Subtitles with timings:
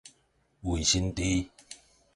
[0.63, 1.47] 衛生箸